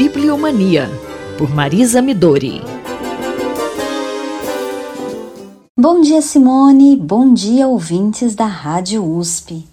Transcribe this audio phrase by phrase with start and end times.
[0.00, 0.88] Bibliomania,
[1.36, 2.62] por Marisa Midori.
[5.78, 6.96] Bom dia, Simone.
[6.96, 9.68] Bom dia, ouvintes da Rádio USP.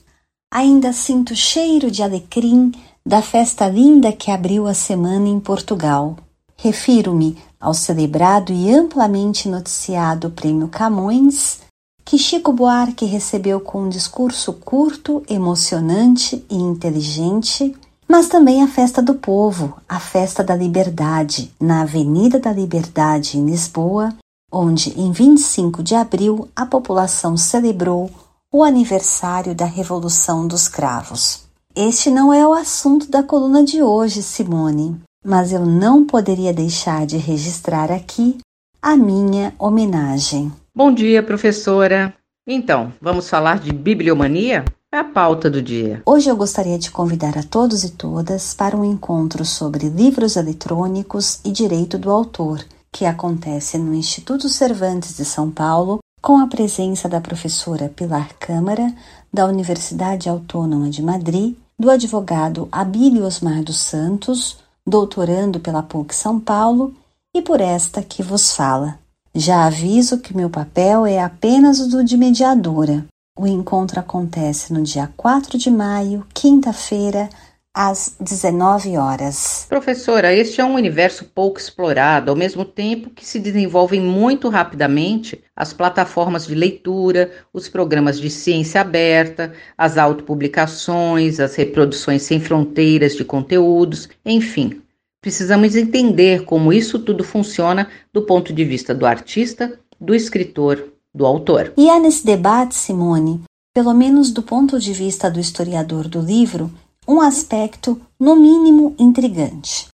[0.54, 2.74] Ainda sinto cheiro de alecrim
[3.06, 6.18] da festa linda que abriu a semana em Portugal.
[6.58, 11.62] Refiro-me ao celebrado e amplamente noticiado Prêmio Camões,
[12.04, 17.74] que Chico Buarque recebeu com um discurso curto, emocionante e inteligente,
[18.08, 23.46] mas também a Festa do Povo, a Festa da Liberdade, na Avenida da Liberdade, em
[23.46, 24.14] Lisboa,
[24.52, 28.10] onde, em 25 de abril, a população celebrou
[28.54, 31.44] o aniversário da Revolução dos Cravos.
[31.76, 37.06] Este não é o assunto da coluna de hoje, Simone, mas eu não poderia deixar
[37.06, 38.38] de registrar aqui
[38.82, 40.52] a minha homenagem.
[40.74, 42.14] Bom dia, professora.
[42.48, 44.64] Então, vamos falar de bibliomania?
[44.90, 46.02] É a pauta do dia.
[46.06, 51.42] Hoje eu gostaria de convidar a todos e todas para um encontro sobre livros eletrônicos
[51.44, 57.10] e direito do autor, que acontece no Instituto Cervantes de São Paulo, com a presença
[57.10, 58.96] da professora Pilar Câmara,
[59.32, 64.58] da Universidade Autônoma de Madrid, do advogado Abílio Osmar dos Santos,
[64.88, 66.96] doutorando pela PUC São Paulo,
[67.36, 68.98] e por esta que vos fala.
[69.36, 73.06] Já aviso que meu papel é apenas o do de mediadora.
[73.38, 77.30] O encontro acontece no dia 4 de maio, quinta-feira,
[77.72, 79.68] às 19 horas.
[79.70, 85.40] Professora, este é um universo pouco explorado, ao mesmo tempo que se desenvolvem muito rapidamente
[85.56, 93.16] as plataformas de leitura, os programas de ciência aberta, as autopublicações, as reproduções sem fronteiras
[93.16, 94.82] de conteúdos, enfim.
[95.22, 101.26] Precisamos entender como isso tudo funciona do ponto de vista do artista, do escritor, do
[101.26, 101.74] autor.
[101.76, 103.42] E há nesse debate, Simone,
[103.74, 106.72] pelo menos do ponto de vista do historiador do livro,
[107.08, 109.88] um aspecto, no mínimo, intrigante.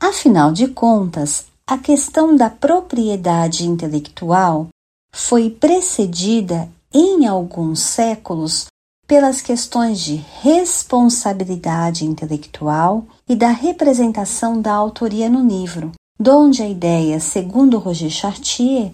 [0.00, 4.68] Afinal de contas, a questão da propriedade intelectual
[5.12, 8.66] foi precedida em alguns séculos
[9.06, 17.20] pelas questões de responsabilidade intelectual e da representação da autoria no livro, donde a ideia,
[17.20, 18.92] segundo Roger Chartier,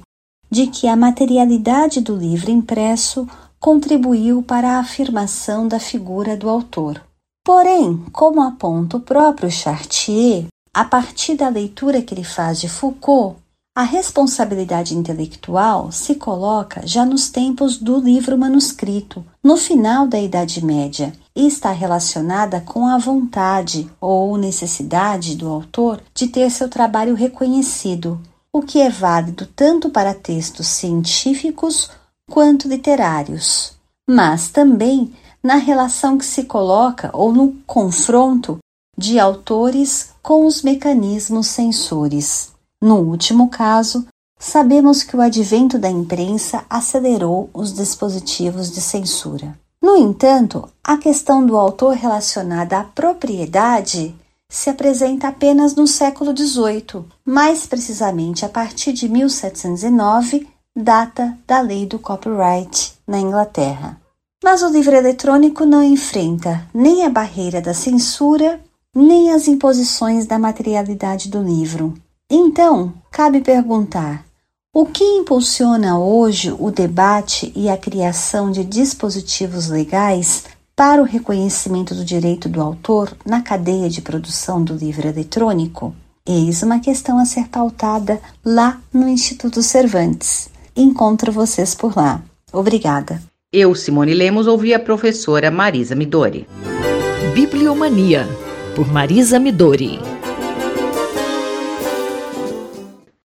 [0.52, 3.26] de que a materialidade do livro impresso
[3.58, 7.02] contribuiu para a afirmação da figura do autor.
[7.42, 13.36] Porém, como aponta o próprio Chartier, a partir da leitura que ele faz de Foucault,
[13.74, 20.62] a responsabilidade intelectual se coloca já nos tempos do livro manuscrito, no final da Idade
[20.62, 27.14] Média, e está relacionada com a vontade ou necessidade do autor de ter seu trabalho
[27.14, 28.20] reconhecido,
[28.52, 31.90] o que é válido tanto para textos científicos
[32.30, 33.72] quanto literários,
[34.08, 38.58] mas também na relação que se coloca ou no confronto
[38.96, 42.52] de autores com os mecanismos censores.
[42.80, 44.06] No último caso,
[44.38, 49.58] sabemos que o advento da imprensa acelerou os dispositivos de censura.
[49.80, 54.14] No entanto, a questão do autor relacionada à propriedade
[54.52, 60.46] se apresenta apenas no século XVIII, mais precisamente a partir de 1709,
[60.76, 63.98] data da lei do copyright na Inglaterra.
[64.44, 68.60] Mas o livro eletrônico não enfrenta nem a barreira da censura,
[68.94, 71.94] nem as imposições da materialidade do livro.
[72.30, 74.22] Então, cabe perguntar:
[74.74, 80.44] o que impulsiona hoje o debate e a criação de dispositivos legais
[80.82, 85.94] para o reconhecimento do direito do autor na cadeia de produção do livro eletrônico?
[86.26, 90.50] Eis uma questão a ser pautada lá no Instituto Cervantes.
[90.74, 92.20] Encontro vocês por lá.
[92.52, 93.22] Obrigada.
[93.52, 96.48] Eu, Simone Lemos, ouvi a professora Marisa Midori.
[97.32, 98.26] Bibliomania,
[98.74, 100.00] por Marisa Midori.